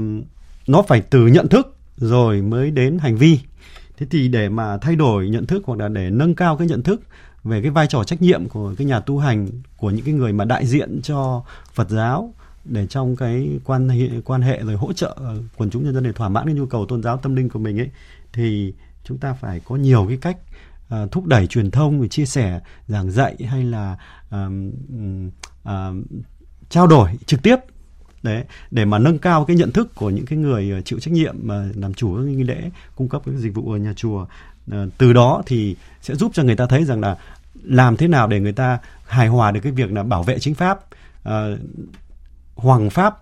[0.66, 3.38] nó phải từ nhận thức rồi mới đến hành vi.
[3.98, 6.82] Thế thì để mà thay đổi nhận thức hoặc là để nâng cao cái nhận
[6.82, 7.00] thức
[7.44, 10.32] về cái vai trò trách nhiệm của cái nhà tu hành của những cái người
[10.32, 14.92] mà đại diện cho Phật giáo để trong cái quan hệ quan hệ rồi hỗ
[14.92, 15.16] trợ
[15.56, 17.58] quần chúng nhân dân để thỏa mãn cái nhu cầu tôn giáo tâm linh của
[17.58, 17.90] mình ấy
[18.32, 18.74] thì
[19.04, 20.36] chúng ta phải có nhiều cái cách
[20.94, 23.98] uh, thúc đẩy truyền thông và chia sẻ giảng dạy hay là
[24.34, 24.52] uh,
[25.64, 25.70] uh,
[26.68, 27.56] trao đổi trực tiếp
[28.22, 31.14] đấy để mà nâng cao cái nhận thức của những cái người ờ, chịu trách
[31.14, 34.26] nhiệm mà làm chủ các nghi lễ cung cấp các dịch vụ ở nhà chùa
[34.70, 37.16] ờ, từ đó thì sẽ giúp cho người ta thấy rằng là
[37.62, 40.54] làm thế nào để người ta hài hòa được cái việc là bảo vệ chính
[40.54, 40.80] pháp
[41.28, 41.32] uh,
[42.54, 43.18] hoàng pháp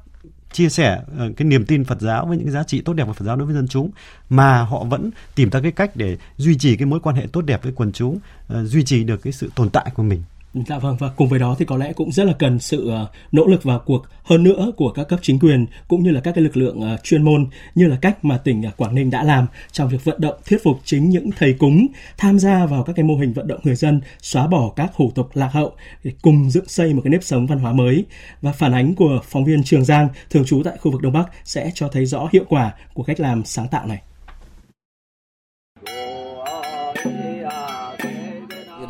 [0.52, 1.02] chia sẻ
[1.36, 3.36] cái niềm tin Phật giáo với những cái giá trị tốt đẹp của Phật giáo
[3.36, 3.90] đối với dân chúng
[4.28, 7.40] mà họ vẫn tìm ra cái cách để duy trì cái mối quan hệ tốt
[7.40, 10.22] đẹp với quần chúng duy trì được cái sự tồn tại của mình.
[10.54, 13.06] Dạ vâng và cùng với đó thì có lẽ cũng rất là cần sự ờ,
[13.32, 16.32] nỗ lực vào cuộc, hơn nữa của các cấp chính quyền cũng như là các
[16.34, 19.22] cái lực lượng ờ, chuyên môn như là cách mà tỉnh ờ, Quảng Ninh đã
[19.22, 21.86] làm trong việc vận động, thuyết phục chính những thầy cúng
[22.18, 25.12] tham gia vào các cái mô hình vận động người dân xóa bỏ các hủ
[25.14, 25.72] tục lạc hậu
[26.04, 28.04] để cùng dựng xây một cái nếp sống văn hóa mới
[28.42, 31.30] và phản ánh của phóng viên Trường Giang, thường trú tại khu vực Đông Bắc
[31.44, 34.02] sẽ cho thấy rõ hiệu quả của cách làm sáng tạo này.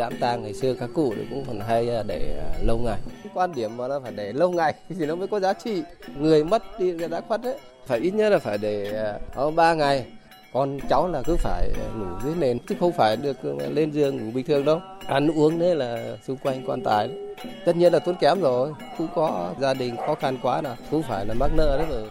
[0.00, 2.98] Đám tang ngày xưa các cụ cũng còn hay à, để à, lâu ngày.
[3.34, 5.82] Quan điểm mà nó phải để lâu ngày thì nó mới có giá trị.
[6.18, 7.58] Người mất đi người đã khuất đấy.
[7.86, 10.04] Phải ít nhất là phải để à, ở ba ngày.
[10.52, 13.36] Con cháu là cứ phải ngủ dưới nền, chứ không phải được
[13.74, 14.80] lên giường ngủ bình thường đâu.
[15.06, 17.29] Ăn uống đấy là xung quanh quan tài đấy
[17.64, 21.02] tất nhiên là tốn kém rồi cũng có gia đình khó khăn quá nào cũng
[21.02, 22.08] phải là mắc nợ đấy rồi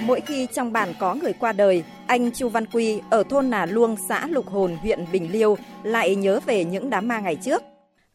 [0.00, 3.66] mỗi khi trong bản có người qua đời anh Chu Văn Quy ở thôn Nà
[3.66, 7.62] Luông, xã Lục Hồn, huyện Bình Liêu lại nhớ về những đám ma ngày trước.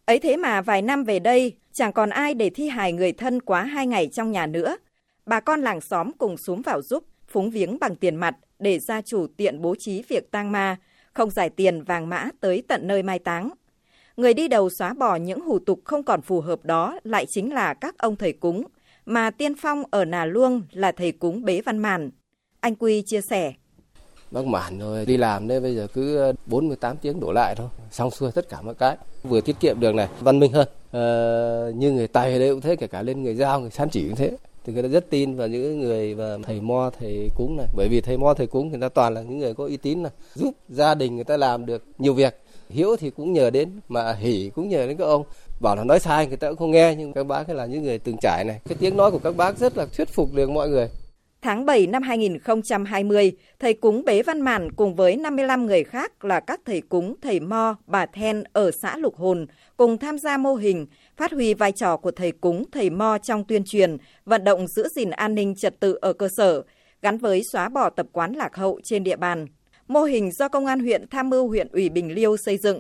[0.06, 3.41] Ấy thế mà vài năm về đây, chẳng còn ai để thi hài người thân
[3.41, 4.78] quá hai ngày trong nhà nữa.
[5.26, 9.02] Bà con làng xóm cùng xuống vào giúp, phúng viếng bằng tiền mặt để gia
[9.02, 10.78] chủ tiện bố trí việc tang ma,
[11.13, 13.49] không giải tiền vàng mã tới tận nơi mai táng.
[14.17, 17.54] Người đi đầu xóa bỏ những hủ tục không còn phù hợp đó lại chính
[17.54, 18.63] là các ông thầy cúng,
[19.06, 22.12] mà tiên phong ở Nà Luông là thầy cúng Bế Văn Màn.
[22.60, 23.54] Anh Quy chia sẻ.
[24.32, 27.67] Bác Màn rồi đi làm đây bây giờ cứ ờ, 48 tiếng đổ lại thôi,
[27.91, 28.97] xong xuôi tất cả mọi cái.
[29.23, 30.67] Vừa tiết kiệm được này, văn minh hơn.
[30.91, 34.08] Ờ, như người Tày đây cũng thế, kể cả lên người Giao, người Sán Chỉ
[34.08, 37.58] cũng thế thì người ta rất tin vào những người và thầy mo thầy cúng
[37.58, 39.78] này bởi vì thầy mo thầy cúng người ta toàn là những người có uy
[39.78, 43.49] tín này giúp gia đình người ta làm được nhiều việc hiếu thì cũng nhờ
[43.49, 45.23] đến mà hỉ cũng nhờ đến các ông.
[45.60, 47.99] Bảo là nói sai người ta cũng không nghe nhưng các bác là những người
[47.99, 48.60] từng trải này.
[48.65, 50.89] Cái tiếng nói của các bác rất là thuyết phục được mọi người.
[51.43, 56.39] Tháng 7 năm 2020, thầy cúng Bế Văn Màn cùng với 55 người khác là
[56.39, 59.47] các thầy cúng, thầy Mo, bà Then ở xã Lục Hồn
[59.78, 60.86] cùng tham gia mô hình
[61.17, 64.88] phát huy vai trò của thầy cúng, thầy Mo trong tuyên truyền, vận động giữ
[64.95, 66.63] gìn an ninh trật tự ở cơ sở,
[67.02, 69.47] gắn với xóa bỏ tập quán lạc hậu trên địa bàn.
[69.88, 72.80] Mô hình do Công an huyện tham mưu huyện ủy Bình Liêu xây dựng.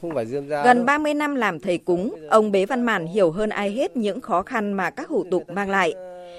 [0.00, 0.86] Không phải dương ra Gần đâu.
[0.86, 4.42] 30 năm làm thầy cúng, ông Bế Văn Màn hiểu hơn ai hết những khó
[4.42, 5.94] khăn mà các hủ tục mang lại.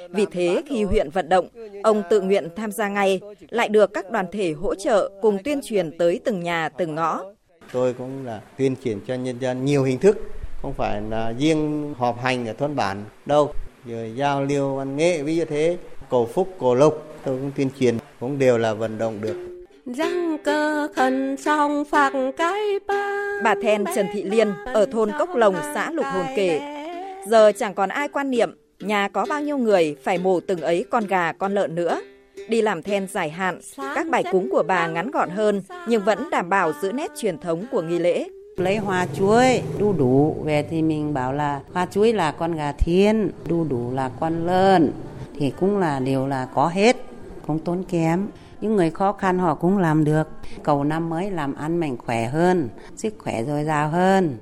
[0.10, 1.47] Vì thế khi huyện vận động,
[1.84, 5.62] ông tự nguyện tham gia ngay, lại được các đoàn thể hỗ trợ cùng tuyên
[5.63, 7.23] truyền tới từng nhà, từng ngõ.
[7.71, 10.17] Tôi cũng là tuyên truyền cho nhân dân nhiều hình thức,
[10.62, 13.54] không phải là riêng họp hành ở thôn bản đâu.
[13.86, 15.78] Rồi giao lưu văn nghệ ví dụ thế,
[16.10, 16.93] cầu phúc, cầu lộc,
[17.26, 19.53] tôi cũng tuyên truyền, cũng đều là vận động được.
[19.86, 25.36] Răng cơ khẩn song phạc cái ba Bà Then Trần Thị Liên ở thôn Cốc
[25.36, 26.62] Lồng, xã Lục Hồn kể,
[27.28, 30.86] giờ chẳng còn ai quan niệm nhà có bao nhiêu người phải mổ từng ấy
[30.89, 32.02] con gà, con lợn nữa.
[32.50, 33.60] Đi làm then dài hạn,
[33.96, 37.38] các bài cúng của bà ngắn gọn hơn nhưng vẫn đảm bảo giữ nét truyền
[37.38, 38.26] thống của nghi lễ.
[38.58, 42.72] lấy hoa chuối đu đủ về thì mình bảo là hoa chuối là con gà
[42.72, 44.91] thiên đu đủ là con lợn
[45.39, 46.96] thì cũng là đều là có hết
[47.48, 48.28] không tốn kém
[48.63, 50.28] những người khó khăn họ cũng làm được
[50.63, 54.38] cầu năm mới làm ăn mạnh khỏe hơn sức khỏe dồi dào hơn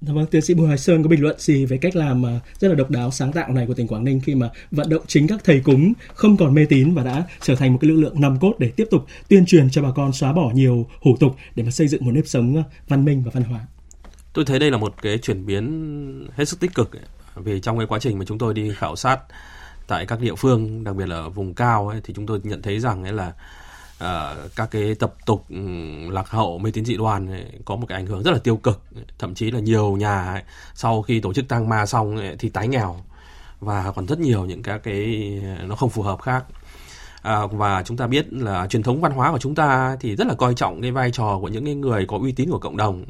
[0.00, 2.40] Dạ vâng, tiến sĩ Bùi Hoài Sơn có bình luận gì về cách làm à,
[2.58, 5.02] rất là độc đáo sáng tạo này của tỉnh Quảng Ninh khi mà vận động
[5.06, 8.00] chính các thầy cúng không còn mê tín và đã trở thành một cái lực
[8.00, 11.16] lượng nòng cốt để tiếp tục tuyên truyền cho bà con xóa bỏ nhiều hủ
[11.20, 13.60] tục để mà xây dựng một nếp sống à, văn minh và văn hóa.
[14.32, 17.04] Tôi thấy đây là một cái chuyển biến hết sức tích cực ấy.
[17.36, 19.18] vì trong cái quá trình mà chúng tôi đi khảo sát
[19.90, 22.62] tại các địa phương, đặc biệt là ở vùng cao ấy, thì chúng tôi nhận
[22.62, 23.28] thấy rằng ấy là
[24.04, 25.56] uh, các cái tập tục ừ,
[26.10, 28.56] lạc hậu mê tín dị đoan ấy, có một cái ảnh hưởng rất là tiêu
[28.56, 28.82] cực,
[29.18, 30.42] thậm chí là nhiều nhà ấy,
[30.74, 32.96] sau khi tổ chức tang ma xong ấy, thì tái nghèo.
[33.60, 35.30] Và còn rất nhiều những các cái
[35.64, 36.44] nó không phù hợp khác.
[37.22, 40.26] À, và chúng ta biết là truyền thống văn hóa của chúng ta thì rất
[40.26, 42.76] là coi trọng cái vai trò của những cái người có uy tín của cộng
[42.76, 43.04] đồng.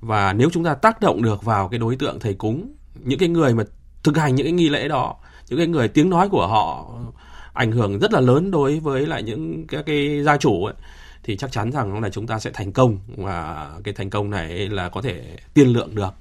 [0.00, 3.28] Và nếu chúng ta tác động được vào cái đối tượng thầy cúng những cái
[3.28, 3.64] người mà
[4.02, 5.14] thực hành những cái nghi lễ đó
[5.50, 6.94] những cái người tiếng nói của họ
[7.52, 10.74] ảnh hưởng rất là lớn đối với lại những các cái gia chủ ấy,
[11.22, 14.68] thì chắc chắn rằng là chúng ta sẽ thành công và cái thành công này
[14.68, 16.14] là có thể tiên lượng được.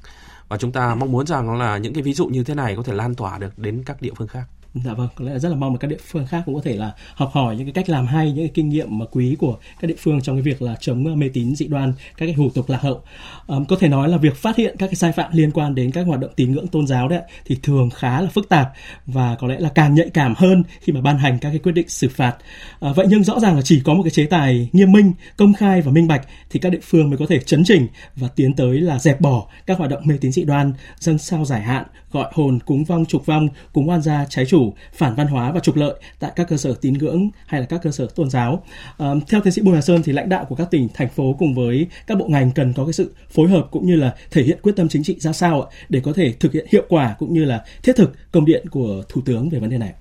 [0.48, 2.84] Và chúng ta mong muốn rằng là những cái ví dụ như thế này có
[2.84, 4.44] thể lan tỏa được đến các địa phương khác.
[4.84, 6.62] Dạ vâng, có lẽ là rất là mong là các địa phương khác cũng có
[6.64, 9.36] thể là học hỏi những cái cách làm hay, những cái kinh nghiệm mà quý
[9.40, 12.34] của các địa phương trong cái việc là chống mê tín dị đoan, các cái
[12.34, 13.02] hủ tục lạc hậu.
[13.48, 15.92] Ờm, có thể nói là việc phát hiện các cái sai phạm liên quan đến
[15.92, 18.72] các hoạt động tín ngưỡng tôn giáo đấy thì thường khá là phức tạp
[19.06, 21.72] và có lẽ là càng nhạy cảm hơn khi mà ban hành các cái quyết
[21.72, 22.36] định xử phạt.
[22.80, 25.54] À, vậy nhưng rõ ràng là chỉ có một cái chế tài nghiêm minh, công
[25.54, 28.54] khai và minh bạch thì các địa phương mới có thể chấn chỉnh và tiến
[28.54, 31.84] tới là dẹp bỏ các hoạt động mê tín dị đoan, dâng sao giải hạn,
[32.12, 35.60] gọi hồn, cúng vong, trục vong, cúng oan gia, trái chủ, phản văn hóa và
[35.60, 38.64] trục lợi tại các cơ sở tín ngưỡng hay là các cơ sở tôn giáo.
[38.98, 41.36] À, theo tiến sĩ Bùi Hà Sơn thì lãnh đạo của các tỉnh, thành phố
[41.40, 44.44] cùng với các bộ ngành cần có cái sự phối hợp cũng như là thể
[44.44, 47.16] hiện quyết tâm chính trị ra sao ạ, để có thể thực hiện hiệu quả
[47.20, 49.94] cũng như là thiết thực công điện của Thủ tướng về vấn đề này.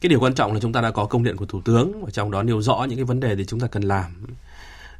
[0.00, 2.10] cái điều quan trọng là chúng ta đã có công điện của thủ tướng và
[2.10, 4.26] trong đó nêu rõ những cái vấn đề thì chúng ta cần làm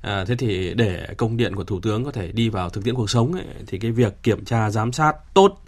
[0.02, 2.94] à, thế thì để công điện của thủ tướng có thể đi vào thực tiễn
[2.94, 5.62] cuộc sống ấy, thì cái việc kiểm tra giám sát tốt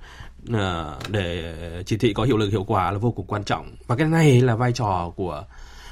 [0.53, 1.55] Ờ, để
[1.87, 3.77] chỉ thị có hiệu lực hiệu quả là vô cùng quan trọng.
[3.87, 5.45] Và cái này là vai trò của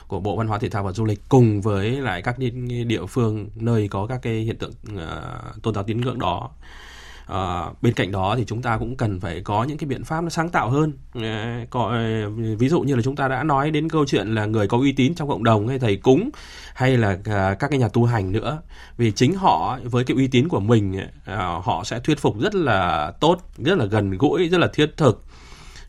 [0.09, 2.51] của Bộ Văn hóa Thể thao và Du lịch cùng với lại các địa-
[3.07, 6.51] phương nơi có các cái hiện tượng uh, tôn giáo tín ngưỡng đó
[7.27, 10.21] à, bên cạnh đó thì chúng ta cũng cần phải có những cái biện pháp
[10.21, 10.93] nó sáng tạo hơn.
[11.15, 14.47] À, có, ờ, ví dụ như là chúng ta đã nói đến câu chuyện là
[14.47, 16.31] người có uy tín trong cộng đồng hay thầy cúng
[16.75, 18.59] hay là à, các cái nhà tu hành nữa.
[18.97, 22.55] Vì chính họ với cái uy tín của mình à, họ sẽ thuyết phục rất
[22.55, 25.25] là tốt rất là gần gũi rất là thiết thực.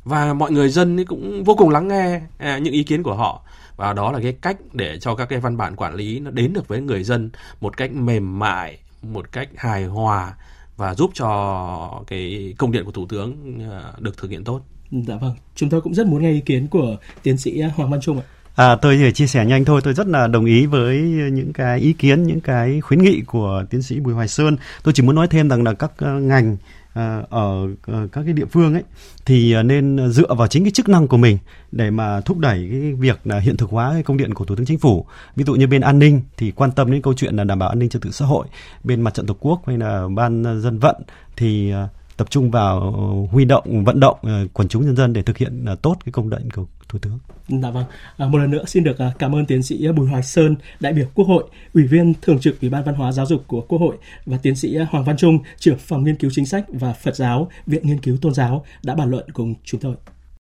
[0.04, 3.44] Và mọi người dân cũng vô cùng lắng nghe à, những ý kiến của họ.
[3.76, 6.54] Và đó là cái cách để cho các cái văn bản quản lý nó đến
[6.54, 7.30] được với người dân
[7.62, 10.34] một cách mềm mại một cách hài hòa
[10.78, 14.62] và giúp cho cái công điện của thủ tướng à, được thực hiện tốt
[14.92, 18.02] Dạ vâng, chúng tôi cũng rất muốn nghe ý kiến của tiến sĩ Hoàng Văn
[18.02, 18.24] Trung ạ.
[18.56, 20.98] À, tôi chỉ chia sẻ nhanh thôi, tôi rất là đồng ý với
[21.32, 24.58] những cái ý kiến, những cái khuyến nghị của tiến sĩ Bùi Hoài Sơn.
[24.84, 26.58] Tôi chỉ muốn nói thêm rằng là các ờ, ngành
[26.98, 28.84] À, ở ờ, các cái địa phương ấy
[29.26, 31.38] thì ờ, nên dựa vào chính cái chức năng của mình
[31.72, 34.56] để mà thúc đẩy cái việc là hiện thực hóa cái công điện của Thủ
[34.56, 35.06] tướng Chính phủ.
[35.36, 37.70] Ví dụ như bên an ninh thì quan tâm đến câu chuyện là đảm bảo
[37.70, 38.48] an ninh trật tự xã hội,
[38.84, 40.96] bên mặt trận tổ quốc hay là ban dân vận
[41.36, 42.94] thì ờ, tập trung vào
[43.32, 46.12] huy động vận động ờ, quần chúng nhân dân để thực hiện ờ, tốt cái
[46.12, 47.20] công lệnh của Thủ tướng.
[47.62, 47.86] Dạ vâng,
[48.18, 50.94] à, một lần nữa xin được ờ, cảm ơn tiến sĩ Bùi Hoài Sơn, đại
[50.94, 53.80] biểu Quốc hội, Ủy viên Thường trực Ủy ban Văn hóa Giáo dục của Quốc
[53.80, 57.16] hội và tiến sĩ Hoàng Văn Trung, trưởng phòng nghiên cứu chính sách và Phật
[57.16, 59.96] giáo, Viện Nghiên cứu Tôn giáo đã bàn luận cùng chúng tôi.